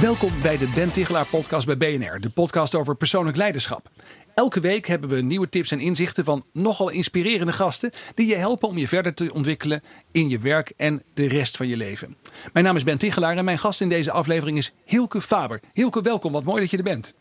[0.00, 3.90] Welkom bij de Ben Tichelaar podcast bij BNR, de podcast over persoonlijk leiderschap.
[4.34, 8.68] Elke week hebben we nieuwe tips en inzichten van nogal inspirerende gasten die je helpen
[8.68, 12.16] om je verder te ontwikkelen in je werk en de rest van je leven.
[12.52, 15.60] Mijn naam is Ben Tichelaar en mijn gast in deze aflevering is Hilke Faber.
[15.72, 16.32] Hilke, welkom.
[16.32, 17.14] Wat mooi dat je er bent.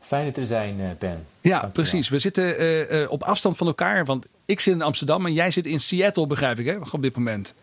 [0.00, 1.26] Fijn er te zijn, eh, Ben.
[1.40, 2.08] Ja, precies.
[2.08, 5.50] We zitten uh, uh, op afstand van elkaar, want ik zit in Amsterdam en jij
[5.50, 7.54] zit in Seattle, begrijp ik, hè, op dit moment.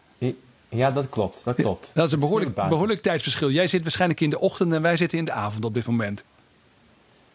[0.71, 1.43] Ja, dat klopt.
[1.43, 1.91] Dat klopt.
[1.93, 3.49] Dat is een behoorlijk, behoorlijk tijdsverschil.
[3.49, 6.23] Jij zit waarschijnlijk in de ochtend en wij zitten in de avond op dit moment.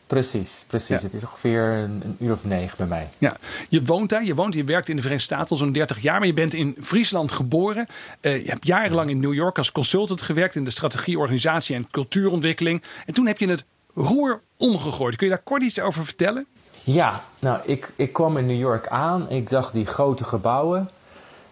[0.06, 1.02] Precies, precies.
[1.02, 3.08] Het is ongeveer een, uur of negen bij mij.
[3.18, 3.36] Ja,
[3.68, 6.18] je woont daar, je woont, je werkt in de Verenigde Staten al zo'n 30 jaar,
[6.18, 7.86] maar je bent in Friesland geboren.
[8.20, 11.90] Uh, je hebt jarenlang in New York als consultant gewerkt in de strategie, organisatie en
[11.90, 12.82] cultuurontwikkeling.
[13.06, 13.64] En toen heb je het
[13.94, 15.16] roer omgegooid.
[15.16, 16.46] Kun je daar kort iets over vertellen?
[16.82, 19.30] Ja, nou, ik, ik kwam in New York aan.
[19.30, 20.90] Ik zag die grote gebouwen.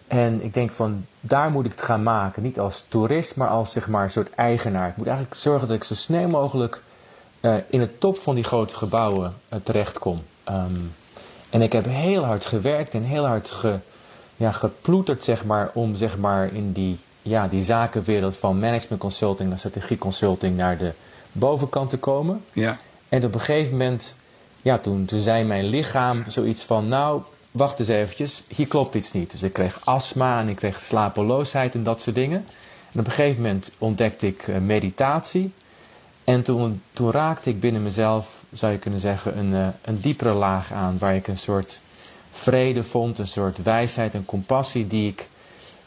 [0.07, 2.43] En ik denk van, daar moet ik het gaan maken.
[2.43, 4.89] Niet als toerist, maar als zeg maar een soort eigenaar.
[4.89, 6.81] Ik moet eigenlijk zorgen dat ik zo snel mogelijk
[7.41, 10.23] uh, in het top van die grote gebouwen uh, terechtkom.
[10.49, 10.93] Um,
[11.49, 13.79] en ik heb heel hard gewerkt en heel hard ge,
[14.35, 19.49] ja, geploeterd zeg maar, om zeg maar, in die, ja, die zakenwereld van management consulting
[19.49, 20.91] naar strategie consulting naar de
[21.31, 22.43] bovenkant te komen.
[22.53, 22.77] Ja.
[23.09, 24.15] En op een gegeven moment,
[24.61, 27.21] ja, toen, toen zei mijn lichaam zoiets van, nou,
[27.55, 29.31] wacht eens eventjes, hier klopt iets niet.
[29.31, 32.45] Dus ik kreeg astma en ik kreeg slapeloosheid en dat soort dingen.
[32.91, 35.51] En op een gegeven moment ontdekte ik uh, meditatie.
[36.23, 40.33] En toen, toen raakte ik binnen mezelf, zou je kunnen zeggen, een, uh, een diepere
[40.33, 40.97] laag aan.
[40.97, 41.79] Waar ik een soort
[42.31, 45.27] vrede vond, een soort wijsheid en compassie die ik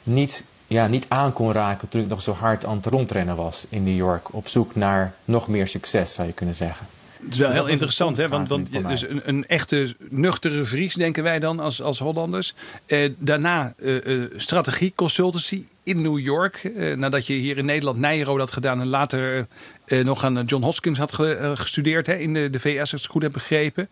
[0.02, 3.66] niet, ja, niet aan kon raken toen ik nog zo hard aan het rondrennen was
[3.68, 4.34] in New York.
[4.34, 6.86] Op zoek naar nog meer succes, zou je kunnen zeggen.
[7.24, 8.28] Het is wel heel interessant, hè?
[8.28, 12.54] Want, want dus een, een, echte nuchtere Vries, denken wij dan als, als Hollanders.
[12.86, 16.56] Eh, daarna uh, strategie consultancy in New York.
[16.56, 18.80] Eh, nadat je hier in Nederland Nijro had gedaan.
[18.80, 19.46] En later
[19.84, 22.98] eh, nog aan John Hopkins had ge, gestudeerd hè, in de, de VS, als ik
[22.98, 23.88] het goed heb begrepen.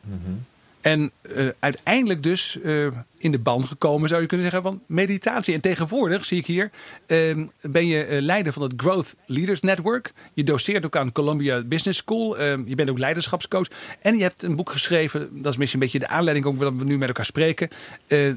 [0.00, 0.44] Mm -hmm.
[0.80, 2.86] En uh, uiteindelijk dus uh,
[3.18, 5.54] in de band gekomen, zou je kunnen zeggen, van meditatie.
[5.54, 6.70] En tegenwoordig zie ik hier,
[7.06, 10.12] uh, ben je leider van het Growth Leaders Network.
[10.34, 12.40] Je doseert ook aan Columbia Business School.
[12.42, 13.66] je bent ook leiderschapscoach.
[14.00, 16.74] En je hebt een boek geschreven, dat is misschien een beetje de aanleiding ook dat
[16.74, 17.68] we nu met elkaar spreken.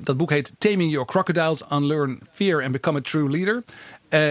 [0.03, 3.63] dat boek heet Taming Your Crocodiles, Unlearn Fear and Become a True Leader.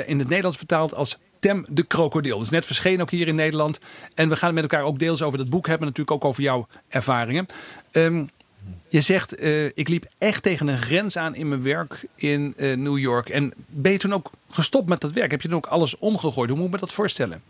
[0.07, 2.39] in het Nederlands vertaald als Tem de Krokodil.
[2.39, 3.79] Dus net verschenen ook hier in Nederland.
[4.15, 5.87] En we gaan het met elkaar ook deels over dat boek hebben.
[5.87, 7.47] Natuurlijk ook over jouw ervaringen.
[7.93, 8.31] Um,
[8.89, 12.77] je zegt, uh, ik liep echt tegen een grens aan in mijn werk in uh,
[12.77, 13.29] New York.
[13.29, 15.31] En ben je toen ook gestopt met dat werk?
[15.31, 16.49] Heb je toen ook alles omgegooid?
[16.49, 17.43] Hoe moet ik me dat voorstellen?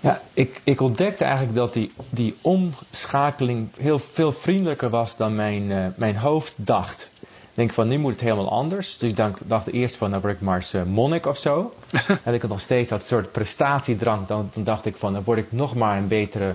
[0.00, 5.62] Ja, ik, ik ontdekte eigenlijk dat die, die omschakeling heel veel vriendelijker was dan mijn,
[5.62, 7.10] uh, mijn hoofd dacht
[7.54, 8.98] denk van nu moet het helemaal anders.
[8.98, 11.74] Dus ik dacht, dacht eerst van dan word ik maar eens uh, monnik of zo.
[12.24, 14.26] en ik had nog steeds dat soort prestatiedrang.
[14.26, 16.54] Dan, dan, dacht ik van dan word ik nog maar een betere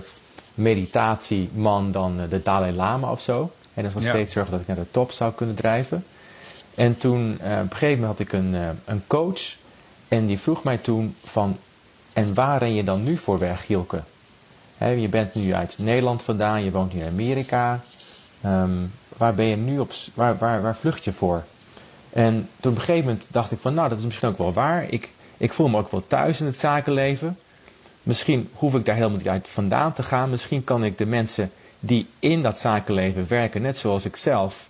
[0.54, 3.50] meditatieman dan uh, de Dalai Lama of zo.
[3.74, 4.08] En dan nog ja.
[4.08, 6.04] steeds zorgen dat ik naar de top zou kunnen drijven.
[6.74, 9.56] En toen uh, op een gegeven moment had ik een, een coach.
[10.08, 11.56] En die vroeg mij toen van
[12.12, 14.02] en waar ren je dan nu voor weg Gielke?
[14.76, 17.80] He, je bent nu uit Nederland vandaan, je woont in Amerika.
[18.46, 21.44] Um, waar ben je nu op, waar, waar, waar vlucht je voor?
[22.10, 24.52] En toen op een gegeven moment dacht ik van, nou, dat is misschien ook wel
[24.52, 24.86] waar.
[24.88, 27.38] Ik, ik voel me ook wel thuis in het zakenleven.
[28.02, 30.30] Misschien hoef ik daar helemaal niet uit vandaan te gaan.
[30.30, 31.50] Misschien kan ik de mensen
[31.80, 34.68] die in dat zakenleven werken, net zoals ik zelf,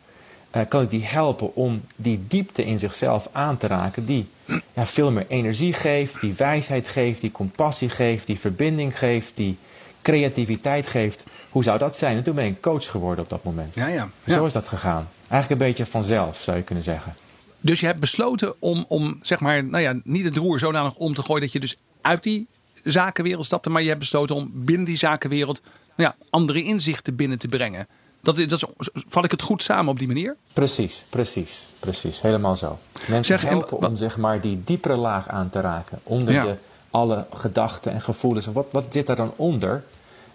[0.57, 4.29] uh, kan ik die helpen om die diepte in zichzelf aan te raken, die
[4.73, 9.57] ja, veel meer energie geeft, die wijsheid geeft, die compassie geeft, die verbinding geeft, die
[10.03, 11.25] creativiteit geeft.
[11.51, 12.17] Hoe zou dat zijn?
[12.17, 13.75] En toen ben ik coach geworden op dat moment.
[13.75, 14.35] Ja, ja, ja.
[14.35, 15.09] Zo is dat gegaan.
[15.29, 17.15] Eigenlijk een beetje vanzelf, zou je kunnen zeggen.
[17.61, 21.15] Dus je hebt besloten om, om zeg maar, nou ja, niet het roer zodanig om
[21.15, 22.47] te gooien dat je dus uit die
[22.85, 25.61] zakenwereld stapte, maar je hebt besloten om binnen die zakenwereld
[25.97, 27.87] nou ja, andere inzichten binnen te brengen.
[28.23, 28.65] Dat, dat is,
[29.09, 30.37] val ik het goed samen op die manier?
[30.53, 32.21] Precies, precies, precies.
[32.21, 32.79] Helemaal zo.
[33.09, 36.01] Mensen zeg, helpen om zeg maar, die diepere laag aan te raken.
[36.03, 36.45] Onder ja.
[36.45, 36.57] de
[36.91, 38.47] alle gedachten en gevoelens.
[38.47, 39.83] Wat, wat zit daar dan onder?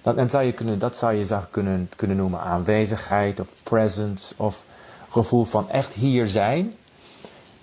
[0.02, 4.64] Dat, zou je kunnen, dat zou je kunnen, kunnen noemen aanwezigheid of presence of
[5.10, 6.76] gevoel van echt hier zijn.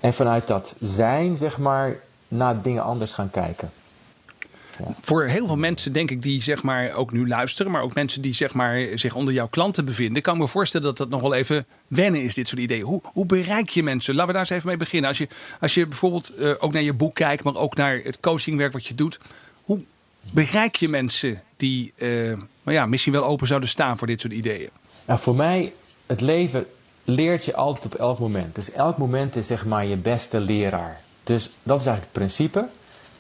[0.01, 1.97] En vanuit dat zijn, zeg maar,
[2.29, 3.71] naar dingen anders gaan kijken.
[5.01, 8.23] Voor heel veel mensen, denk ik, die zeg maar ook nu luisteren, maar ook mensen
[8.23, 11.21] die zeg maar zich onder jouw klanten bevinden, kan ik me voorstellen dat dat nog
[11.21, 12.83] wel even wennen is, dit soort ideeën.
[12.83, 14.15] Hoe, hoe bereik je mensen?
[14.15, 15.09] Laten we daar eens even mee beginnen.
[15.09, 15.29] Als je,
[15.61, 18.87] als je bijvoorbeeld eh, ook naar je boek kijkt, maar ook naar het coachingwerk wat
[18.87, 19.21] je doet,
[19.63, 19.81] hoe
[20.31, 21.93] bereik je mensen die
[22.63, 24.71] maar ja, misschien wel open zouden staan voor dit soort ideeën?
[25.05, 25.73] Nou, voor mij,
[26.07, 26.67] het leven
[27.05, 28.55] leert je altijd op elk moment.
[28.55, 31.01] Dus elk moment is zeg maar je beste leraar.
[31.23, 32.69] Dus dat is eigenlijk het principe.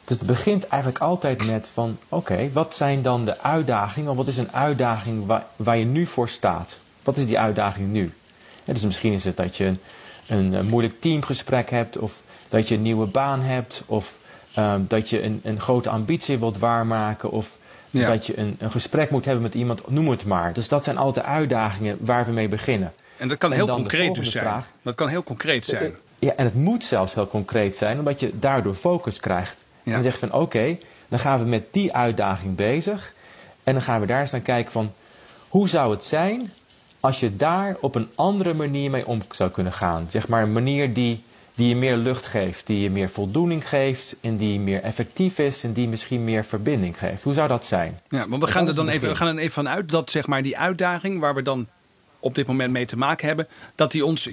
[0.04, 4.14] Dus het begint eigenlijk altijd met van oké, wat zijn dan de uitdagingen?
[4.14, 6.78] Wat is een uitdaging waar, waar je nu voor staat?
[7.02, 8.12] Wat is die uitdaging nu?
[8.64, 9.74] dus misschien is het dat je
[10.26, 14.18] een, een, moeilijk teamgesprek hebt, of dat je een nieuwe baan hebt, of
[14.58, 17.56] uh, dat je een, een, grote ambitie wilt waarmaken, of
[17.90, 18.10] ja.
[18.10, 20.52] dat je een, een, gesprek moet hebben met iemand, noem het maar.
[20.52, 22.92] Dus dat zijn altijd uitdagingen waar we mee beginnen.
[23.16, 24.44] En dat kan heel concreet dus zijn.
[24.44, 25.94] Vraag, dat kan heel concreet zijn.
[26.18, 29.61] Ja, en het moet zelfs heel concreet zijn, omdat je daardoor focus krijgt.
[29.82, 29.96] Ja.
[29.96, 33.12] En zegt van oké, dan gaan we met die uitdaging bezig.
[33.64, 34.92] En dan gaan we daar eens naar kijken van
[35.48, 36.52] hoe zou het zijn
[37.00, 40.06] als je daar op een andere manier mee om zou kunnen gaan.
[40.10, 41.22] Zeg maar een manier die,
[41.54, 45.64] die je meer lucht geeft, die je meer voldoening geeft en die meer effectief is
[45.64, 47.22] en die misschien meer verbinding geeft.
[47.22, 48.00] Hoe zou dat zijn?
[48.08, 50.26] Ja, maar we gaan er dan even, we gaan er even van uit dat zeg
[50.26, 51.68] maar die uitdaging waar we dan
[52.20, 54.28] op dit moment mee te maken hebben, dat die ons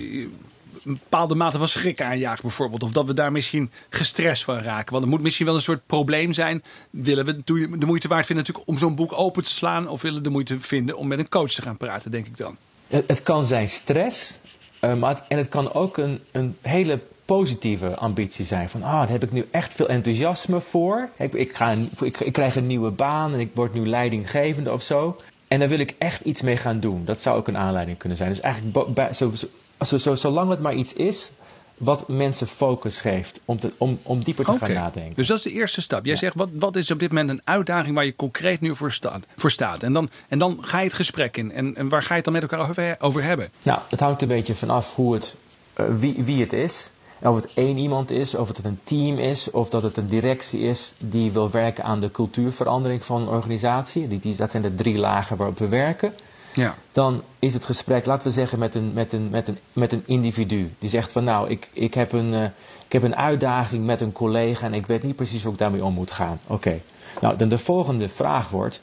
[0.94, 2.84] bepaalde mate van schrik aanjaagt bijvoorbeeld.
[2.84, 4.92] Of dat we daar misschien gestrest van raken.
[4.92, 6.64] Want het moet misschien wel een soort probleem zijn.
[6.90, 7.44] Willen we
[7.78, 9.88] de moeite waard vinden natuurlijk om zo'n boek open te slaan?
[9.88, 12.38] Of willen we de moeite vinden om met een coach te gaan praten, denk ik
[12.38, 12.58] dan?
[12.88, 14.40] Het, kan zijn stress.
[14.82, 18.70] Uh, maar en het kan ook een, een hele positieve ambitie zijn.
[18.70, 21.10] Van, ah, daar heb ik nu echt veel enthousiasme voor.
[21.18, 25.18] Ik, ga ik, krijg een nieuwe baan en ik word nu leidinggevende of zo.
[25.48, 27.06] En daar wil ik echt iets mee gaan doen.
[27.06, 28.30] Dat zou ook een aanleiding kunnen zijn.
[28.30, 29.32] Dus eigenlijk, zo,
[29.80, 31.32] zolang het maar iets is
[31.80, 35.14] wat mensen focus geeft om, te, om, om dieper te gaan nadenken.
[35.14, 36.06] Dus dat is de eerste stap.
[36.06, 38.92] Jij zegt, wat, wat is op dit moment een uitdaging waar je concreet nu voor
[38.92, 39.26] staat?
[39.36, 39.84] Voor staat?
[39.84, 41.52] En, dan, en dan ga je het gesprek in.
[41.52, 43.50] En, en waar ga je het dan met elkaar over, over hebben?
[43.64, 45.36] Nou, het hangt een beetje vanaf hoe het,
[45.80, 46.92] uh, wie, wie het is.
[47.22, 50.60] Of het één iemand is, of het een team is, of dat het een directie
[50.60, 54.08] is die wil werken aan de cultuurverandering van een organisatie.
[54.08, 56.14] Die, die, dat zijn de drie lagen waarop we werken.
[56.54, 56.76] Ja.
[56.92, 60.04] Dan is het gesprek, laten we zeggen, met een, met een, met een, met een
[60.06, 60.72] individu.
[60.80, 62.44] Die zegt van nou, ik, ik, heb een, uh,
[62.86, 65.84] ik heb een uitdaging met een collega en ik weet niet precies hoe ik daarmee
[65.84, 66.40] om moet gaan.
[66.48, 66.80] Oké.
[67.22, 68.82] Nou, dan de volgende vraag wordt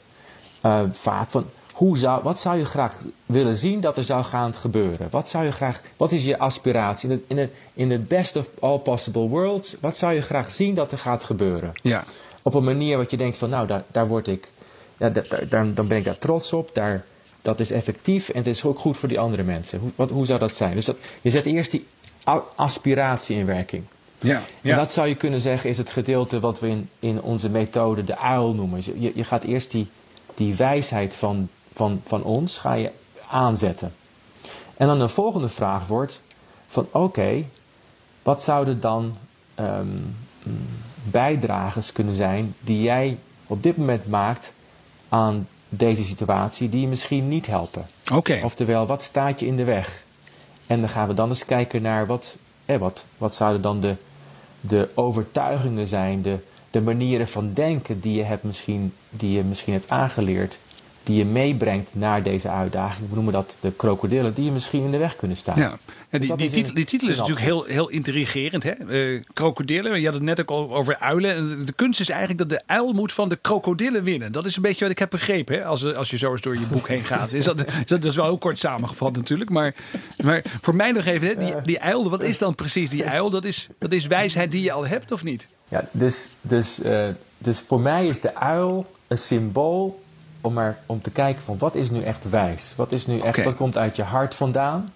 [0.65, 1.45] uh, vaak van
[1.77, 5.07] hoe zou, wat zou je graag willen zien dat er zou gaan gebeuren?
[5.11, 7.09] Wat, zou je graag, wat is je aspiratie?
[7.27, 10.91] In het, in, het, best of all possible worlds, wat zou je graag zien dat
[10.91, 11.71] er gaat gebeuren?
[11.73, 12.03] Ja.
[12.41, 14.47] Op een manier wat je denkt van, nou, daar, daar word ik,
[14.97, 17.05] ja, daar, daar, dan ben ik daar trots op, daar,
[17.47, 19.79] dat is effectief en het is ook goed voor die andere mensen.
[19.79, 20.75] Hoe, wat, hoe zou dat zijn?
[20.75, 21.85] Dus dat, je zet eerst die
[22.55, 23.83] aspiratie in werking.
[24.19, 24.71] Ja, ja.
[24.71, 28.03] En dat zou je kunnen zeggen is het gedeelte wat we in, in onze methode
[28.03, 28.81] de uil noemen.
[28.99, 29.87] Je, je gaat eerst die,
[30.35, 32.91] die wijsheid van van, van ons ga je
[33.29, 33.93] aanzetten.
[34.77, 36.21] En dan de volgende vraag wordt
[36.67, 37.43] van oké,
[38.23, 39.17] wat zouden dan
[39.59, 40.15] um,
[41.03, 43.17] bijdragers kunnen zijn die jij
[43.47, 44.53] op dit moment maakt
[45.09, 47.85] aan deze situatie die je misschien niet helpen?
[48.13, 48.39] Oké.
[48.43, 50.03] Oftewel, wat staat je in de weg?
[50.67, 53.95] En dan gaan we dan eens kijken naar wat, eh, wat, wat zouden dan de,
[54.61, 56.37] de overtuigingen zijn, de,
[56.71, 60.59] de manieren van denken die je, hebt misschien, die je misschien hebt aangeleerd
[61.07, 63.09] die je meebrengt naar deze uitdaging.
[63.09, 65.59] We noemen dat de krokodillen die je misschien in de weg kunnen staan.
[65.59, 65.77] Ja,
[66.09, 68.63] die, dus die, titel, die titel is natuurlijk heel, heel intrigerend.
[68.63, 68.73] Hè?
[68.87, 71.35] Uh, krokodillen, je had het net ook al over uilen.
[71.35, 74.31] En de kunst is eigenlijk dat de uil moet van de krokodillen winnen.
[74.31, 75.55] Dat is een beetje wat ik heb begrepen.
[75.55, 75.65] Hè?
[75.65, 77.31] Als, als je zo eens door je boek heen gaat.
[77.31, 79.49] Is dat, is dat, is wel heel kort samengevat natuurlijk.
[79.49, 79.75] Maar,
[80.23, 81.35] maar voor mij nog even, hè?
[81.35, 83.29] Die, die uil, wat is dan precies die uil?
[83.29, 85.47] Dat is, dat is wijsheid die je al hebt of niet?
[85.67, 90.05] Ja, dus, dus, uh, dus voor mij is de uil een symbool
[90.47, 92.73] om, maar, om te kijken van wat is nu echt wijs?
[92.75, 94.93] Wat, is nu echt, wat komt uit je hart vandaan?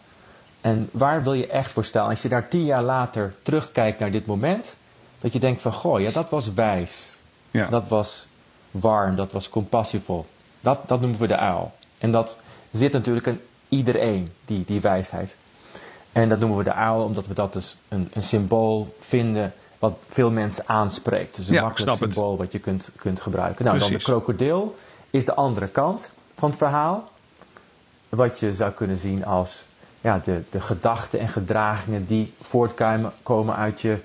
[0.62, 2.10] En waar wil je echt voor staan?
[2.10, 4.75] Als je daar tien jaar later terugkijkt naar dit moment,
[5.20, 7.17] dat je denkt van goh, ja, dat was wijs.
[7.51, 7.67] Ja.
[7.67, 8.27] Dat was
[8.72, 10.25] warm, dat was compassievol.
[10.62, 11.72] Dat, dat noemen we de uil.
[11.98, 12.38] En dat
[12.72, 15.36] zit natuurlijk in iedereen, die, die wijsheid.
[16.12, 19.98] En dat noemen we de uil, omdat we dat dus een, een symbool vinden wat
[20.08, 21.36] veel mensen aanspreekt.
[21.36, 23.65] Dus een ja, makkelijk symbool wat je kunt, kunt gebruiken.
[23.65, 24.75] Nou, dan de krokodil
[25.12, 27.12] is de andere kant van het verhaal.
[28.10, 29.63] Wat je zou kunnen zien als
[30.01, 33.98] ja, de, de gedachten en gedragingen die voortkomen uit je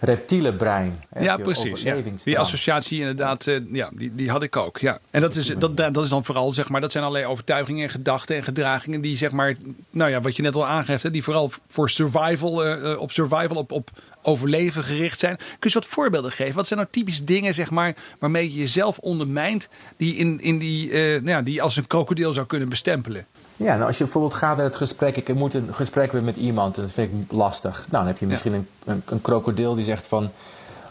[0.00, 1.04] reptiele brein.
[1.18, 1.82] Ja, precies.
[1.82, 1.96] Ja.
[2.24, 4.78] Die associatie inderdaad, uh, ja, die, die had ik ook.
[4.78, 4.98] Ja.
[5.10, 7.90] En dat is, dat, dat is dan vooral, zeg maar, dat zijn allerlei overtuigingen en
[7.90, 9.54] gedachten en gedragingen die, zeg maar,
[9.90, 13.56] nou ja, wat je net al aangeeft, hè, die vooral voor survival, uh, op survival,
[13.56, 13.90] op, op
[14.22, 15.36] overleven gericht zijn.
[15.36, 16.54] Kun je eens wat voorbeelden geven?
[16.54, 20.90] Wat zijn nou typisch dingen zeg maar, waarmee je jezelf ondermijnt, die, in, in die,
[20.90, 23.26] uh, nou ja, die als een krokodil zou kunnen bestempelen?
[23.56, 26.36] Ja, nou als je bijvoorbeeld gaat naar het gesprek, ik moet een gesprek hebben met
[26.36, 27.76] iemand en dat vind ik lastig.
[27.76, 30.30] Nou, dan heb je misschien een, een, een krokodil die zegt van,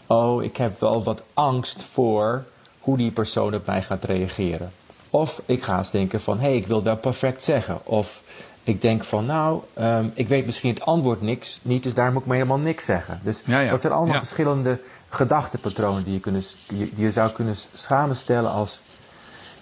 [0.06, 2.44] oh, ik heb wel wat angst voor
[2.78, 4.72] hoe die persoon op mij gaat reageren.
[5.10, 7.86] Of ik ga eens denken van, hé, hey, ik wil dat perfect zeggen.
[7.86, 8.22] Of
[8.62, 12.22] ik denk van, nou, ehm, ik weet misschien het antwoord niks, niet, dus daar moet
[12.22, 13.20] ik me helemaal niks zeggen.
[13.22, 18.82] Dus dat zijn allemaal verschillende gedachtepatronen die je, kunnen, die je zou kunnen samenstellen als,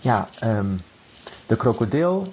[0.00, 0.76] ja, ehm,
[1.46, 2.32] de krokodil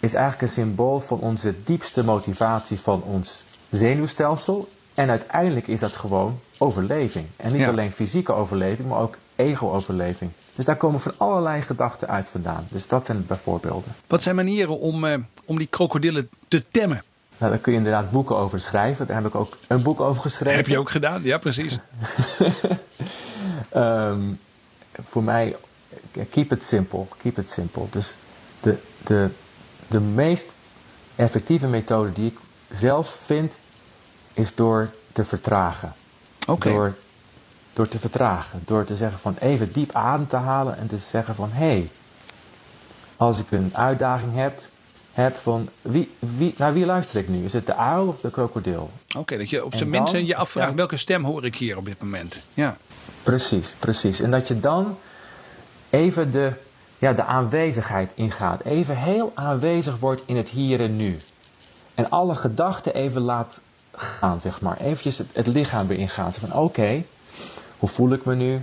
[0.00, 4.68] is eigenlijk een symbool van onze diepste motivatie van ons zenuwstelsel.
[4.94, 7.26] En uiteindelijk is dat gewoon overleving.
[7.36, 10.30] En niet alleen fysieke overleving, maar ook ego-overleving.
[10.54, 12.66] Dus daar komen van allerlei gedachten uit vandaan.
[12.70, 13.94] Dus dat zijn bijvoorbeelden.
[14.06, 17.02] Wat zijn manieren om, uh, om die krokodillen te temmen?
[17.38, 19.06] Nou, daar kun je inderdaad boeken over schrijven.
[19.06, 20.56] Daar heb ik ook een boek over geschreven.
[20.56, 21.22] Heb je ook gedaan?
[21.22, 21.78] Ja, precies.
[23.74, 24.40] um,
[25.10, 25.56] voor mij,
[26.30, 27.06] keep it simple.
[27.16, 27.86] Keep it simple.
[27.90, 28.14] Dus
[28.60, 29.28] de, de,
[29.88, 30.50] de meest
[31.16, 32.38] effectieve methode die ik
[32.72, 33.52] zelf vind,
[34.32, 35.92] is door te vertragen.
[36.46, 36.68] Oké.
[36.68, 36.94] Door
[37.72, 38.62] door te vertragen.
[38.64, 41.90] Door te zeggen van even diep adem te halen en te zeggen van hé, hey,
[43.16, 44.60] als ik een uitdaging heb,
[45.12, 47.44] heb van wie, wie, naar wie luister ik nu?
[47.44, 48.90] Is het de uil of de krokodil?
[49.16, 52.02] Oké, dat je op zijn minst je afvraagt welke stem hoor ik hier op dit
[52.02, 52.40] moment.
[52.54, 52.76] Ja.
[53.22, 54.20] Precies, precies.
[54.20, 54.98] En dat je dan
[55.90, 56.52] even de,
[56.98, 58.62] ja, de aanwezigheid ingaat.
[58.62, 61.20] Even heel aanwezig wordt in het hier en nu.
[61.94, 63.60] En alle gedachten even laat
[63.92, 64.76] gaan, zeg maar.
[64.76, 66.32] Eventjes het, het lichaam weer ingaan.
[66.32, 67.04] Van oké,
[67.82, 68.60] hoe voel ik me nu?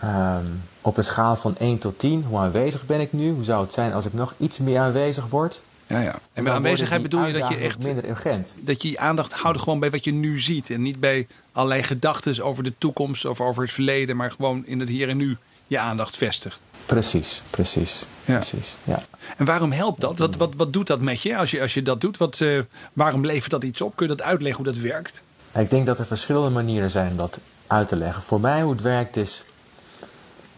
[0.00, 0.44] Ehm,
[0.80, 3.32] op een schaal van 1 tot 10, hoe aanwezig ben ik nu?
[3.32, 5.60] Hoe zou het zijn als ik nog iets meer aanwezig word?
[5.86, 6.18] Ja, ja.
[6.32, 7.84] En met aanwezigheid bedoel je dat je echt.
[7.84, 8.54] minder urgent.
[8.60, 10.70] Dat je je aandacht houdt gewoon bij wat je nu ziet.
[10.70, 14.16] En niet bij allerlei gedachten over de toekomst of over het verleden.
[14.16, 15.36] Maar gewoon in het hier en nu
[15.66, 16.60] je aandacht vestigt.
[16.86, 18.04] Precies, precies.
[18.24, 18.38] Ja.
[18.38, 19.02] precies ja.
[19.36, 20.18] En waarom helpt dat?
[20.18, 22.16] Wat, wat, wat doet dat met je als je, als je dat doet?
[22.16, 22.60] Wat, uh,
[22.92, 23.96] waarom levert dat iets op?
[23.96, 25.22] Kun je dat uitleggen hoe dat werkt?
[25.58, 28.22] Ik denk dat er verschillende manieren zijn om dat uit te leggen.
[28.22, 29.44] Voor mij hoe het werkt is,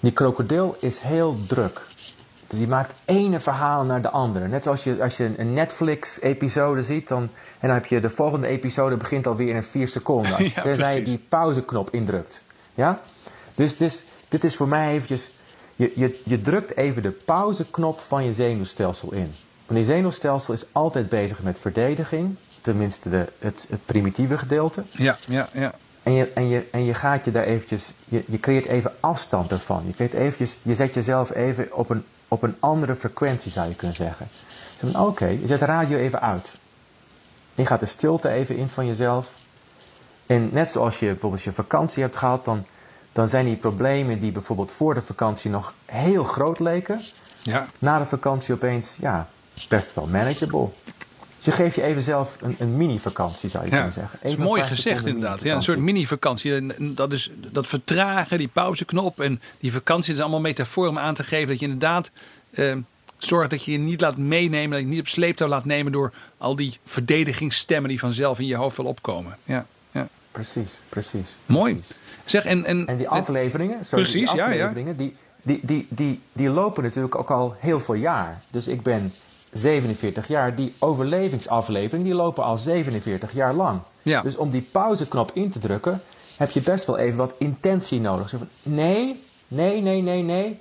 [0.01, 1.87] die krokodil is heel druk.
[2.47, 4.49] Dus die maakt ene verhaal naar de andere.
[4.49, 7.23] Net zoals je, als je een Netflix-episode ziet, dan,
[7.59, 10.33] en dan heb je de volgende episode begint alweer in vier seconden.
[10.79, 12.43] Als je die pauzeknop indrukt.
[12.75, 13.01] Ja?
[13.55, 15.31] Dus, dus dit is voor mij eventjes,
[15.77, 19.35] je, je, je drukt even de pauzeknop van je zenuwstelsel in.
[19.67, 24.83] Want je zenuwstelsel is altijd bezig met verdediging, tenminste de, het, het primitieve gedeelte.
[24.91, 25.75] Ja, ja, ja.
[26.03, 29.51] En je, en je, en je gaat je daar eventjes, je, je creëert even afstand
[29.51, 29.83] ervan.
[29.87, 33.75] Je, creëert eventjes, je zet jezelf even op een, op een andere frequentie, zou je
[33.75, 34.29] kunnen zeggen.
[34.97, 36.53] Oké, je zet de radio even uit.
[37.55, 39.35] Je gaat de stilte even in van jezelf.
[40.27, 42.65] En net zoals je bijvoorbeeld je vakantie hebt gehad, dan,
[43.13, 47.01] dan zijn die problemen die bijvoorbeeld voor de vakantie nog heel groot leken,
[47.43, 47.67] ja.
[47.79, 49.29] na de vakantie opeens ja,
[49.69, 50.69] best wel manageable.
[51.39, 54.19] Je geeft je even zelf een, een mini-vakantie, zou je kunnen zeggen.
[54.23, 55.43] dat is mooi gezegd inderdaad.
[55.43, 56.67] Ja, een soort mini-vakantie.
[56.95, 60.15] Dat is dat vertragen, die pauzeknop en die vakantie.
[60.15, 62.11] is allemaal metafoor om aan te geven dat je inderdaad...
[62.51, 62.77] Uh,
[63.19, 66.13] zorgt dat je je niet laat meenemen, dat je niet op sleeptouw laat nemen door
[66.37, 69.37] al die verdedigingsstemmen die vanzelf in je hoofd wel opkomen.
[69.45, 70.09] Ja, ja.
[70.31, 71.37] Precies, precies.
[71.47, 71.75] Mooi.
[71.75, 71.97] Precies.
[72.25, 75.11] Zeg, en, en, en die afleveringen, sorry, precies, die afleveringen ja, ja.
[75.13, 78.43] Die, die, die, die, die lopen natuurlijk ook al heel veel jaar.
[78.51, 79.13] Dus ik ben
[79.53, 80.55] 47 jaar.
[80.55, 83.81] Die overlevingsaflevering die lopen al 47 jaar lang.
[84.03, 84.23] Ja.
[84.23, 86.03] Dus om die pauzeknop in te drukken,
[86.37, 88.29] heb je best wel even wat intentie nodig.
[88.29, 90.59] Zo van, nee, nee, nee, nee, nee.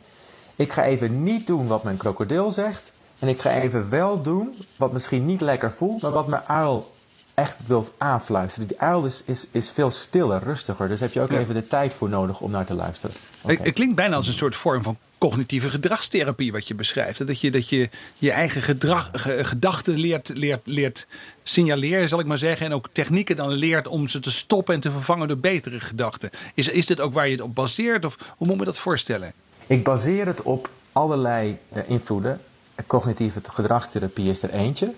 [0.55, 2.91] Ik ga even niet doen wat mijn krokodil zegt.
[3.19, 6.91] En ik ga even wel doen wat misschien niet lekker voelt, maar wat mijn uil
[7.39, 8.67] echt wil aanfluisteren.
[8.67, 10.87] Die uil is, is, is veel stiller, rustiger.
[10.87, 13.15] Dus heb je ook even de tijd voor nodig om naar te luisteren.
[13.45, 17.27] Het klinkt bijna als een soort vorm van cognitieve gedragstherapie wat je beschrijft.
[17.27, 19.09] Dat je dat je, je eigen gedrag,
[19.41, 21.07] gedachten leert, leert, leert
[21.43, 22.65] signaleren, zal ik maar zeggen.
[22.65, 26.29] En ook technieken dan leert om ze te stoppen en te vervangen door betere gedachten.
[26.53, 28.05] Is, is dit ook waar je het op baseert?
[28.05, 29.33] Of hoe moet me dat voorstellen?
[29.67, 32.41] Ik baseer het op allerlei uh, invloeden.
[32.87, 34.93] Cognitieve gedragstherapie is er eentje.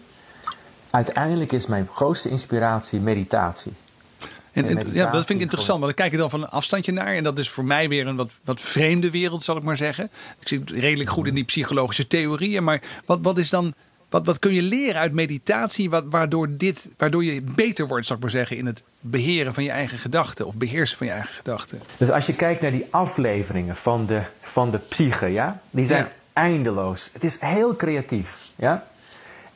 [0.90, 3.72] Uiteindelijk is mijn grootste inspiratie meditatie.
[4.52, 7.16] En, ja, dat vind ik interessant, want dan kijk ik dan van een afstandje naar.
[7.16, 10.12] En dat is voor mij weer een wat, wat vreemde wereld, zal ik maar zeggen.
[10.40, 12.64] Ik zit redelijk goed in die psychologische theorieën.
[12.64, 13.74] Maar wat, wat is dan.
[14.10, 18.16] Wat, wat kun je leren uit meditatie, wat, waardoor, dit, waardoor je beter wordt, zal
[18.16, 21.34] ik maar zeggen, in het beheren van je eigen gedachten of beheersen van je eigen
[21.34, 21.82] gedachten?
[21.98, 26.08] Dus als je kijkt naar die afleveringen van de, van de psyche, ja, die zijn
[26.34, 27.10] eindeloos.
[27.14, 28.88] Het is heel creatief, ja.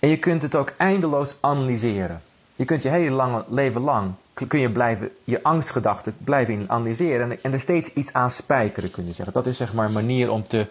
[0.03, 2.21] En je kunt het ook eindeloos analyseren.
[2.55, 7.39] Je kunt je hele lange leven lang kun je blijven je angstgedachten blijven analyseren en,
[7.41, 9.33] en er steeds iets aan spijkeren kun je zeggen.
[9.33, 10.67] Dat is zeg maar een manier om te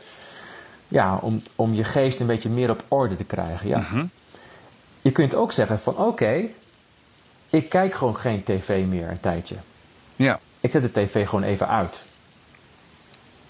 [0.88, 3.68] ja, om, om je geest een beetje meer op orde te krijgen.
[3.68, 3.78] Ja.
[3.78, 4.04] Mhm.
[5.00, 6.48] Je kunt ook zeggen van oké,
[7.50, 9.56] ik kijk gewoon geen tv meer een tijdje.
[10.16, 10.40] Ja.
[10.60, 12.04] Ik zet de tv gewoon even uit.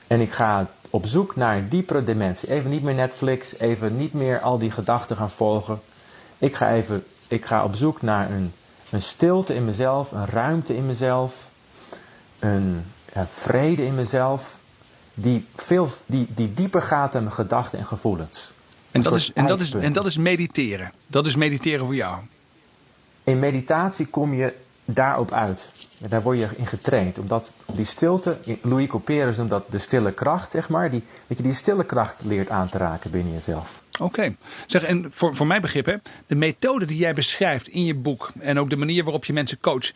[0.06, 2.50] En ik ga op zoek naar een diepere dimensie.
[2.50, 5.80] Even niet meer Netflix, even niet meer al die gedachten gaan volgen.
[6.38, 8.52] Ik ga even ik ga op zoek naar een,
[8.90, 11.50] een stilte in mezelf, een ruimte in mezelf,
[12.38, 12.84] een
[13.30, 14.58] vrede in mezelf,
[15.14, 18.52] die, veel, die, die dieper gaat dan mijn gedachten en gevoelens.
[18.90, 20.92] En dat, is, en, dat is, en dat is mediteren.
[21.06, 22.18] Dat is mediteren voor jou.
[23.24, 25.72] In meditatie kom je daarop uit.
[25.98, 27.18] Daar word je in getraind.
[27.18, 30.90] Omdat die stilte, Louis Couperus noemt dat de stille kracht, zeg maar.
[30.90, 33.82] Die, dat je die stille kracht leert aan te raken binnen jezelf.
[34.00, 34.34] Oké.
[34.66, 35.96] Zeg, en voor, voor mijn begrip, hè,
[36.26, 39.60] de methode die jij beschrijft in je boek en ook de manier waarop je mensen
[39.60, 39.92] coacht,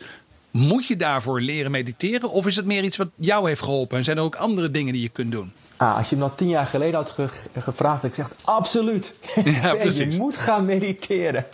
[0.51, 2.29] moet je daarvoor leren mediteren?
[2.29, 3.97] Of is het meer iets wat jou heeft geholpen?
[3.97, 5.51] En zijn er ook andere dingen die je kunt doen?
[5.77, 7.13] Ah, als je me dat tien jaar geleden had
[7.59, 9.15] gevraagd, had ik gezegd absoluut.
[9.61, 10.13] Ja, precies.
[10.13, 11.45] je moet gaan mediteren.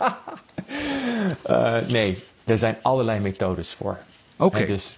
[1.50, 3.98] uh, nee, er zijn allerlei methodes voor.
[4.36, 4.66] Oké.
[4.66, 4.96] dus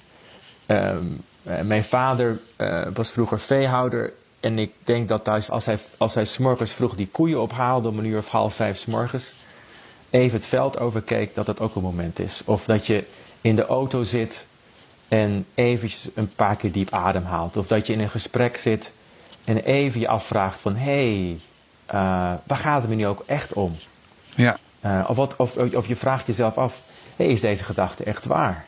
[0.67, 1.23] um,
[1.63, 4.13] mijn vader uh, was vroeger veehouder.
[4.41, 7.99] En ik denk dat thuis, als hij, als hij s'morgens vroeg die koeien ophaalde om
[7.99, 9.35] een uur of half vijf s'morgens,
[10.11, 12.43] even het veld overkeek, dat dat ook een moment is.
[12.45, 13.05] Of dat je
[13.41, 14.47] in de auto zit
[15.09, 17.57] en eventjes een paar keer diep ademhaalt.
[17.57, 18.93] Of dat je in een gesprek zit
[19.45, 20.77] en even je afvraagt van...
[20.77, 21.39] hé, hey,
[21.87, 23.77] uh, waar gaat het me nu ook echt om?
[24.37, 24.59] Ja.
[24.85, 26.81] Uh, of, wat, of, of je vraagt jezelf af...
[27.17, 28.65] Hey, is deze gedachte echt waar?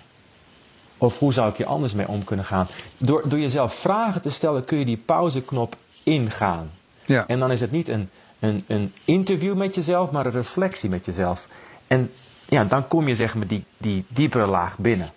[0.98, 2.66] Of hoe zou ik hier anders mee om kunnen gaan?
[2.96, 6.70] Door, door jezelf vragen te stellen kun je die pauzeknop ingaan.
[7.04, 7.26] Ja.
[7.26, 11.04] En dan is het niet een, een, een interview met jezelf, maar een reflectie met
[11.04, 11.48] jezelf.
[11.86, 12.10] En
[12.48, 15.08] ja, dan kom je zeg maar die, die diepere laag binnen.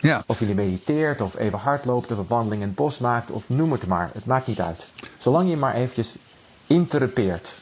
[0.00, 0.22] Ja.
[0.26, 3.72] Of je mediteert, of even hardloopt, of een wandeling in het bos maakt, of noem
[3.72, 4.10] het maar.
[4.12, 4.88] Het maakt niet uit.
[5.18, 6.16] Zolang je maar eventjes
[6.66, 7.56] interrupeert.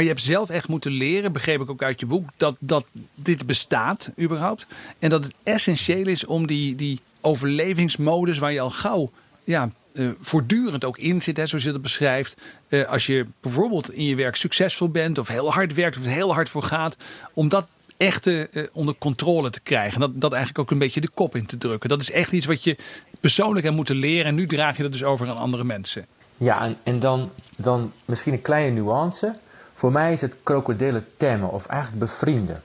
[0.00, 2.84] Maar je hebt zelf echt moeten leren, begreep ik ook uit je boek, dat, dat
[3.14, 4.66] dit bestaat überhaupt.
[4.98, 9.10] En dat het essentieel is om die, die overlevingsmodus waar je al gauw
[9.44, 12.36] ja, uh, voortdurend ook in zit, hè, zoals je dat beschrijft.
[12.68, 16.34] Uh, als je bijvoorbeeld in je werk succesvol bent of heel hard werkt of heel
[16.34, 16.96] hard voor gaat,
[17.34, 20.00] om dat echt uh, onder controle te krijgen.
[20.00, 21.88] Dat, dat eigenlijk ook een beetje de kop in te drukken.
[21.88, 22.76] Dat is echt iets wat je
[23.20, 26.06] persoonlijk hebt moeten leren en nu draag je dat dus over aan andere mensen.
[26.36, 29.34] Ja, en, en dan, dan misschien een kleine nuance.
[29.80, 32.62] Voor mij is het krokodillen temmen of eigenlijk bevrienden.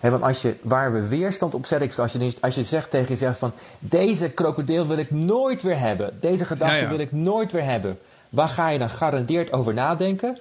[0.00, 3.08] He, want als je, waar we weerstand op zetten, als je, als je zegt tegen
[3.08, 6.88] jezelf van deze krokodil wil ik nooit weer hebben, deze gedachte Ja, ja.
[6.88, 10.38] wil ik nooit weer hebben, waar ga je dan garandeerd over nadenken?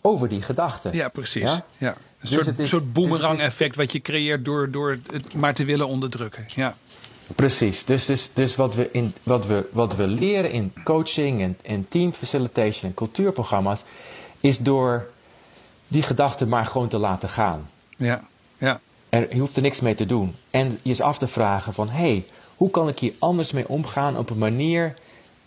[0.00, 0.88] Over die gedachte.
[0.92, 1.42] Ja, precies.
[1.50, 1.64] Ja?
[1.76, 1.88] Ja?
[1.88, 4.70] Een Dus soort, het is- soort dus boemerang het is- effect wat je creëert door,
[4.70, 6.44] door het maar te willen onderdrukken.
[6.54, 6.76] Ja.
[7.34, 7.84] Precies.
[7.84, 11.86] Dus, dus, dus wat, we in, wat, we, wat we leren in coaching en, en
[11.88, 13.84] team facilitation en cultuurprogramma's,
[14.40, 15.06] is door
[15.88, 17.70] die gedachten maar gewoon te laten gaan.
[17.96, 18.24] Ja.
[18.58, 18.80] Ja.
[19.08, 20.34] Er, je hoeft er niks mee te doen.
[20.50, 23.68] En je eens af te vragen van, hé, hey, hoe kan ik hier anders mee
[23.68, 24.94] omgaan op een manier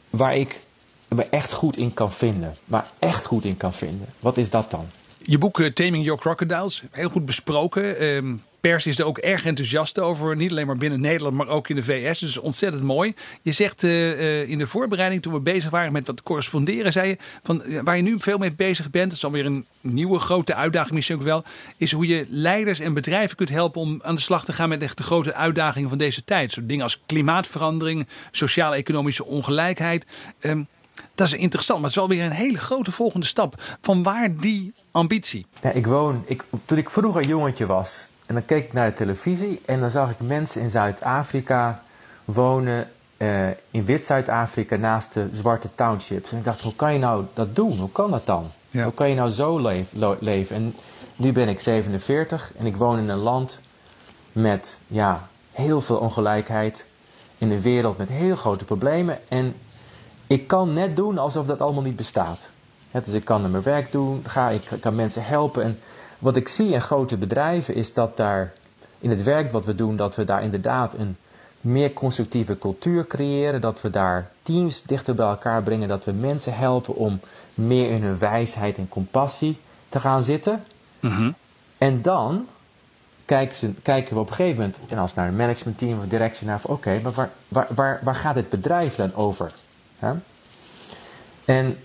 [0.10, 0.64] waar ik
[1.08, 2.56] me echt goed in kan vinden.
[2.66, 4.08] Waar echt goed in kan vinden.
[4.20, 4.86] Wat is dat dan?
[5.24, 8.00] Je boek eh, Taming Your Crocodiles, heel goed besproken.
[8.00, 10.36] Ehm, pers is er ook erg enthousiast over.
[10.36, 12.20] Niet alleen maar binnen Nederland, maar ook in de VS.
[12.20, 13.14] Dus ontzettend mooi.
[13.42, 17.10] Je zegt eh, eh, in de voorbereiding, toen we bezig waren met wat corresponderen, zei
[17.10, 20.56] je van waar je nu veel mee bezig bent, dat is alweer een nieuwe grote
[20.56, 21.44] uitdaging misschien ook wel,
[21.78, 24.82] is hoe je leiders en bedrijven kunt helpen om aan de slag te gaan met
[24.82, 26.52] echt de grote uitdagingen van deze tijd.
[26.52, 30.06] Zo dingen als klimaatverandering, sociaal-economische ongelijkheid.
[30.40, 30.62] Ehm,
[31.16, 33.54] dat is interessant, maar het is wel weer een hele grote volgende stap.
[33.82, 35.46] Van waar die ambitie?
[35.62, 38.96] Ja, ik woon, ik, toen ik vroeger jongetje was, en dan keek ik naar de
[38.96, 41.84] televisie en dan zag ik mensen in Zuid-Afrika
[42.26, 46.32] wonen, eh, in Wit-Zuid-Afrika, naast de zwarte townships.
[46.32, 47.78] En ik dacht, hoe kan je nou dat doen?
[47.78, 48.52] Hoe kan dat dan?
[48.70, 48.84] Ja.
[48.84, 50.56] Hoe kan je nou zo leef- leven?
[50.56, 50.76] En
[51.16, 53.60] nu ben ik 47 en ik woon in een land
[54.32, 56.86] met ja, heel veel ongelijkheid.
[57.38, 59.20] In een wereld met heel grote problemen.
[59.28, 59.56] En
[60.32, 62.50] ik kan net doen alsof dat allemaal niet bestaat.
[62.92, 65.64] Dus ik kan naar mijn werk doen, ga, ik kan mensen helpen.
[65.64, 65.80] En
[66.20, 68.54] wat ik zie in grote bedrijven is dat daar
[69.00, 71.18] in het werk wat we doen, dat we daar inderdaad een
[71.62, 73.62] meer constructieve cultuur creëren.
[73.62, 75.88] Dat we daar teams dichter bij elkaar brengen.
[75.88, 77.20] Dat we mensen helpen om
[77.54, 79.58] meer in hun wijsheid en compassie
[79.90, 80.64] te gaan zitten.
[81.00, 81.32] Mhm.
[81.78, 82.48] En dan
[83.26, 86.48] kijken, ze, kijken we op een gegeven moment, en als naar een managementteam of directie,
[86.48, 89.52] naar oké, maar waar, waar, waar, waar gaat het bedrijf dan over?
[91.46, 91.78] En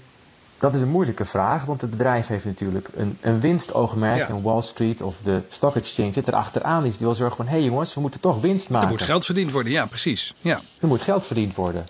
[0.59, 4.17] dat is een moeilijke vraag, want het bedrijf heeft natuurlijk een, een winstoogmerk.
[4.17, 4.29] Ja.
[4.29, 6.83] En Wall Street of de Stock Exchange zit er achteraan.
[6.83, 8.89] Die wil zorgen van, hé hey jongens, we moeten toch winst maken.
[8.89, 10.35] Er moet geld verdiend worden, ja, precies.
[10.41, 10.61] Ja.
[10.81, 11.87] Er moet geld verdiend worden.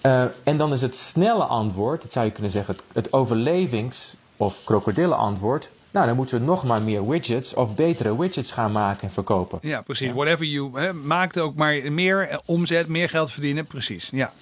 [0.00, 4.14] Eh, en dan is het snelle antwoord, dat zou je kunnen zeggen, het, het overlevings-
[4.36, 5.70] of krokodillenantwoord.
[5.90, 9.58] Nou, dan moeten we nog maar meer widgets of betere widgets gaan maken en verkopen.
[9.62, 10.12] Ja, precies.
[10.12, 13.66] Whatever you hè, maakt ook maar meer eh, omzet, meer geld verdienen.
[13.66, 14.08] Precies.
[14.12, 14.32] Ja.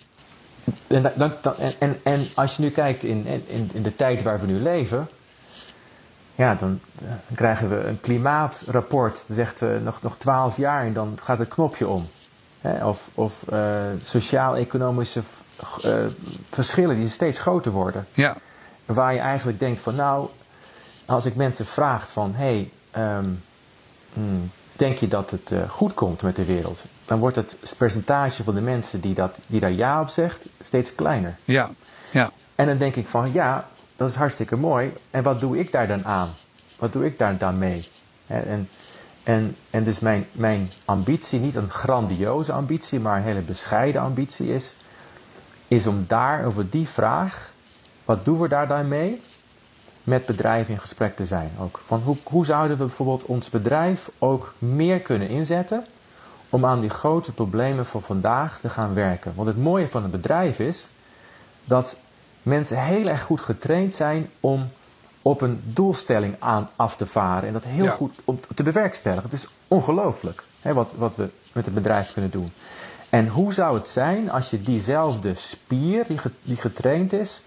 [0.86, 4.22] En, da- dan, dan- en, en, als je nu kijkt in, in, in de tijd
[4.22, 5.08] waar we nu leven,
[6.34, 9.24] ja, dan, eh, dan krijgen we een klimaatrapport.
[9.26, 12.08] Dat zegt eh, nog, nog 12 jaar en dan gaat het knopje om.
[12.60, 15.22] Hè, of of eh, sociaal-economische
[16.50, 18.06] verschillen die steeds groter worden.
[18.14, 18.36] Ja.
[18.86, 20.28] Waar je eigenlijk denkt van nou,
[21.06, 23.26] als ik mensen vraag van hé, hey, ehm,
[24.12, 26.84] hmm, denk je dat het goed komt met de wereld?
[27.06, 30.94] Dan wordt het percentage van de mensen die, dat, die daar ja op zegt steeds
[30.94, 31.36] kleiner.
[31.44, 31.70] Ja.
[32.10, 32.30] Ja.
[32.54, 34.92] En dan denk ik van ja, dat is hartstikke mooi.
[35.10, 36.28] En wat doe ik daar dan aan?
[36.76, 37.88] Wat doe ik daar dan mee?
[38.26, 38.68] En,
[39.22, 44.54] en, en dus mijn, mijn ambitie, niet een grandioze ambitie, maar een hele bescheiden ambitie
[44.54, 44.76] is,
[45.68, 47.50] is om daar over die vraag,
[48.04, 49.20] wat doen we daar dan mee?
[50.04, 51.50] Met bedrijven in gesprek te zijn.
[51.60, 55.84] Ook van hoe, hoe zouden we bijvoorbeeld ons bedrijf ook meer kunnen inzetten
[56.56, 59.32] om aan die grote problemen van vandaag te gaan werken?
[59.34, 60.88] Want het mooie van een bedrijf is
[61.64, 61.96] dat
[62.42, 64.68] mensen heel erg goed getraind zijn om
[65.22, 67.90] op een doelstelling aan af te varen en dat heel Ja.
[67.90, 69.24] goed om te bewerkstelligen.
[69.30, 72.52] Het is ongelooflijk wat, wat we met het bedrijf kunnen doen.
[73.10, 77.40] En hoe zou het zijn als je diezelfde spier die, ge- die getraind is,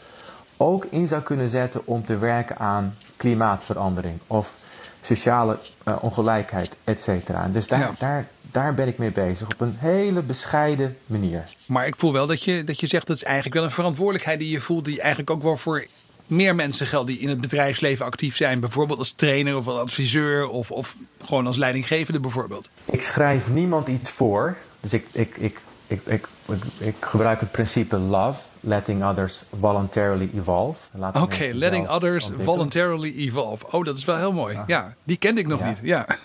[0.57, 4.55] ook in zou kunnen zetten om te werken aan klimaatverandering of
[5.01, 7.47] sociale eh, ongelijkheid, et cetera.
[7.47, 7.91] Dus daar, Ja.
[7.99, 11.43] daar, daar ben ik mee bezig op een hele bescheiden manier.
[11.65, 14.39] Maar ik voel wel dat je, dat je zegt dat is eigenlijk wel een verantwoordelijkheid
[14.39, 15.85] die je voelt, die eigenlijk ook wel voor
[16.27, 18.59] meer mensen geldt die in het bedrijfsleven actief zijn.
[18.59, 22.69] Bijvoorbeeld als trainer of als adviseur of, of gewoon als leidinggevende bijvoorbeeld.
[22.85, 24.55] Ik schrijf niemand iets voor.
[24.79, 30.29] Dus ik, ik, ik, ik, ik, ik, ik gebruik het principe love, letting others voluntarily
[30.35, 30.79] evolve.
[31.13, 33.65] Oké, letting others voluntarily evolve.
[33.71, 34.59] Oh, dat is wel heel mooi.
[34.67, 35.67] Ja, die kende ik nog Ja.
[35.67, 35.79] niet.
[35.83, 36.05] Ja.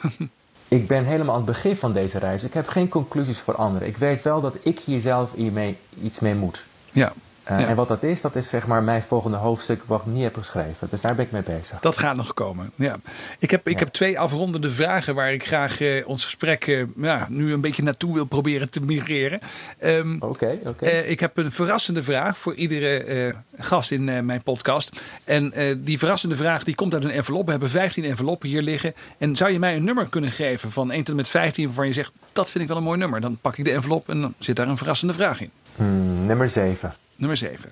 [0.69, 2.45] Ik ben helemaal aan het begin van deze reis.
[2.45, 3.89] Ik heb geen conclusies voor anderen.
[3.89, 6.65] Ik weet wel dat ik hier zelf hiermee, iets mee moet.
[6.93, 7.13] ja.
[7.45, 7.67] Eh, Ja.
[7.67, 10.37] En wat dat is, dat is zeg maar mijn volgende hoofdstuk wat ik niet heb
[10.37, 10.89] geschreven.
[10.91, 11.79] Dus daar ben ik mee bezig.
[11.81, 12.71] Dat gaat nog komen.
[12.75, 12.97] Ja.
[13.39, 13.79] Ik, heb, ik Ja.
[13.85, 17.83] heb twee afrondende vragen waar ik graag eh, ons gesprek eh, ja, nu een beetje
[17.83, 19.41] naartoe wil proberen te migreren.
[19.79, 20.89] Ehm, Oké, oké.
[20.89, 25.03] Ik heb een verrassende vraag voor iedere gast in mijn podcast.
[25.25, 25.53] En
[25.85, 27.45] die verrassende vraag die komt uit een envelop.
[27.45, 28.93] We hebben 15 enveloppen hier liggen.
[29.19, 31.87] En zou je mij een nummer kunnen geven van 1 tot en met 15 waarvan
[31.87, 33.21] je zegt dat vind ik wel een mooi nummer?
[33.21, 35.51] Dan pak ik de envelop en dan zit daar een verrassende vraag in.
[35.77, 36.95] Hmm, nummer 7.
[37.17, 37.71] Nummer 7.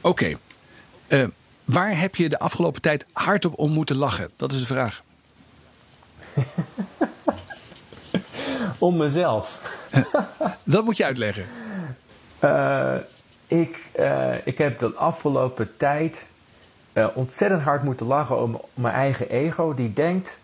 [0.00, 0.36] Oké.
[1.06, 1.24] Eh,
[1.64, 4.30] waar heb je de afgelopen tijd hardop om moeten lachen?
[4.36, 5.02] Dat is de vraag.
[8.78, 9.60] Om mezelf.
[10.62, 11.46] Dat moet je uitleggen.
[12.38, 12.94] Eh,
[13.46, 16.28] ik, eh, ik heb de afgelopen tijd
[16.92, 19.74] eh, ontzettend hard moeten lachen om mijn eigen ego.
[19.74, 20.38] Die denkt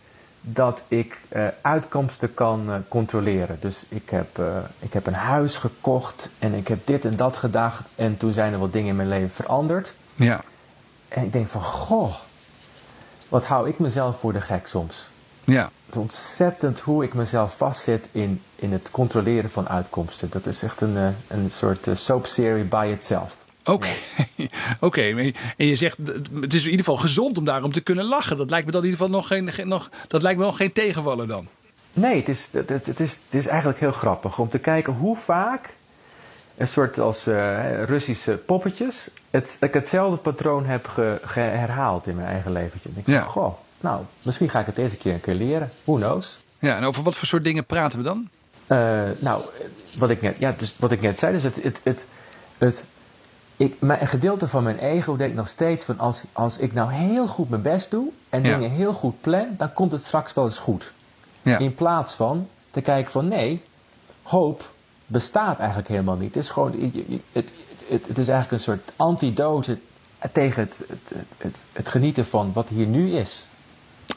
[0.45, 3.57] dat ik eh, uitkomsten kan eh, controleren.
[3.61, 7.37] Dus ik heb, eh, ik heb een huis gekocht en ik heb dit en dat
[7.37, 7.83] gedacht.
[7.95, 9.95] En toen zijn er wat dingen in mijn leven veranderd.
[10.15, 10.41] Ja.
[11.09, 12.15] En ik denk van, goh,
[13.29, 15.11] wat hou ik mezelf voor de gek soms.
[15.45, 15.63] Ja.
[15.63, 20.31] Het is ontzettend hoe ik mezelf vastzet in, in het controleren van uitkomsten.
[20.31, 23.37] Dat is echt een, een soort soap-serie by itself.
[23.65, 23.89] Oké,
[24.81, 25.01] oké.
[25.57, 25.97] En je zegt,
[26.41, 28.37] het is in ieder geval gezond om daarom te kunnen lachen.
[28.37, 30.57] Dat lijkt me dan in ieder geval nog geen, geen- nog, dat lijkt me nog
[30.57, 31.49] geen tegenvallen dan.
[31.93, 34.93] Nee, het is, het, is- het, is, het is eigenlijk heel grappig om te kijken
[34.93, 35.75] hoe vaak
[36.57, 42.29] een soort als eh, Russische poppetjes het, ik hetzelfde patroon heb ge- herhaald in mijn
[42.29, 42.89] eigen leventje.
[42.89, 43.21] Ik denk, Ja.
[43.23, 45.71] van, goh, nou, misschien ga ik het deze keer een keer leren.
[45.85, 46.41] Who knows?
[46.59, 48.29] Ja, en over wat voor soort dingen praten we dan?
[48.67, 49.43] Eh, nou,
[49.99, 52.07] wat ik net, ja, dus wat ik net zei, dus het, het, het,
[52.59, 52.85] het
[53.63, 56.93] ik, mijn, een gedeelte van mijn ego denkt nog steeds van als, als ik nou
[56.93, 58.55] heel goed mijn best doe en Ja.
[58.55, 60.93] dingen heel goed plan, dan komt het straks wel eens goed.
[61.43, 61.59] Ja.
[61.59, 63.63] In plaats van te kijken van nee,
[64.23, 64.73] hoop
[65.07, 66.35] bestaat eigenlijk helemaal niet.
[66.35, 66.93] Het is gewoon, het,
[67.33, 67.53] het,
[67.89, 69.79] het, het is eigenlijk een soort antidote
[70.33, 73.49] tegen het, het, het, het, het genieten van wat hier nu is.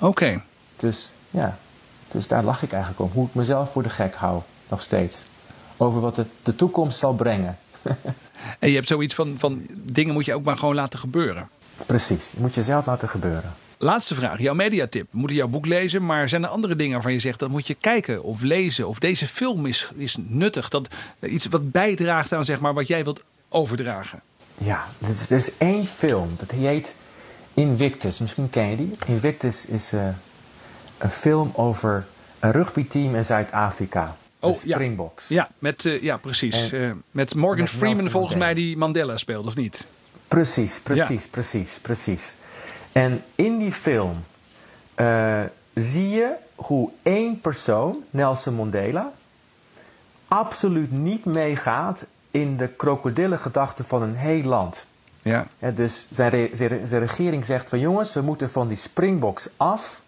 [0.01, 0.41] Oké.
[0.75, 1.57] Dus ja,
[2.11, 3.09] dus daar lach ik eigenlijk om.
[3.13, 5.23] Hoe ik mezelf voor de gek hou, nog steeds.
[5.77, 7.57] Over wat de, de toekomst zal brengen.
[8.59, 11.49] En je hebt zoiets van, van dingen moet je ook maar gewoon laten gebeuren.
[11.85, 13.53] Precies, je moet jezelf laten gebeuren.
[13.77, 15.07] Laatste vraag, jouw mediatip.
[15.11, 17.67] We moeten jouw boek lezen, maar zijn er andere dingen waarvan je zegt dat moet
[17.67, 18.87] je kijken of lezen?
[18.87, 20.87] Of deze film is, is nuttig, dat
[21.19, 24.21] iets wat bijdraagt aan zeg maar, wat jij wilt overdragen?
[24.57, 26.95] Ja, er is, er is één film, dat heet
[27.53, 28.19] Invictus.
[28.19, 28.91] Misschien ken je die.
[29.07, 30.07] Invictus is uh,
[30.97, 32.05] een film over
[32.39, 34.15] een rugbyteam in Zuid-Afrika.
[34.45, 35.27] Oh, Springboks.
[35.27, 36.71] Ja, met, uh, ja precies.
[36.71, 39.87] En, uh, met Morgan met Freeman volgens mij die Mandela speelt, of niet?
[40.27, 41.29] Precies, precies, ja.
[41.31, 42.33] precies, precies.
[42.91, 44.23] En in die film
[44.95, 45.41] uh,
[45.73, 49.11] zie je hoe één persoon, Nelson Mandela,
[50.27, 54.85] absoluut niet meegaat in de krokodillengedachten van een heel land.
[55.21, 55.47] Ja.
[55.59, 56.49] ja dus zijn, re
[56.83, 60.01] zijn, regering zegt van jongens, we moeten van die springboks af.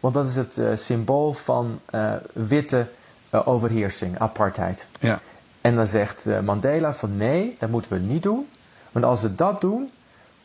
[0.00, 2.86] Want dat is het uh, symbool van uh, witte
[3.30, 4.88] uh, overheersing, apartheid.
[5.00, 5.20] Ja.
[5.60, 8.48] En dan zegt Mandela van nee, dat moeten we niet doen.
[8.92, 9.90] Want als we dat doen,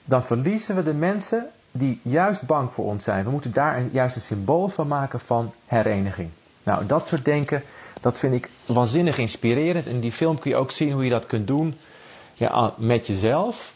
[0.04, 3.24] dan verliezen we de mensen die juist bang voor ons zijn.
[3.24, 6.30] We moeten daar een, juist een symbool van maken van hereniging.
[6.64, 7.64] Nou, dat soort denken,
[8.02, 9.86] dat vind ik waanzinnig inspirerend.
[9.86, 11.76] In die film kun je ook zien hoe je dat kunt doen
[12.34, 13.76] ja, met jezelf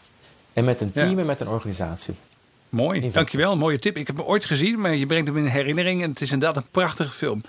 [0.52, 2.14] en met een team en met een organisatie.
[2.68, 3.56] Mooi, dankjewel.
[3.56, 3.96] Mooie tip.
[3.96, 6.02] Ik heb hem ooit gezien, maar je brengt hem in herinnering.
[6.02, 7.42] En het is inderdaad een prachtige film.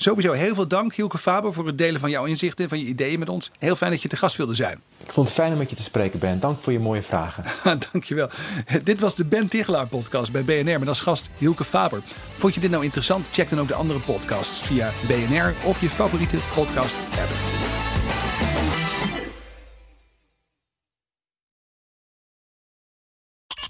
[0.00, 3.18] Sowieso heel veel dank, Hielke Faber, voor het delen van jouw inzichten, van je ideeën
[3.18, 3.50] met ons.
[3.58, 4.80] Heel fijn dat je te gast wilde zijn.
[5.04, 6.40] Ik vond het fijn om met je te spreken, Ben.
[6.40, 7.44] Dank voor je mooie vragen.
[7.92, 8.28] Dankjewel.
[8.84, 12.02] Dit was de Ben Tichelaar podcast bij BNR met als gast Hielke Faber.
[12.36, 13.26] Vond je dit nou interessant?
[13.32, 17.77] Check dan ook de andere podcasts via BNR of je favoriete podcast app.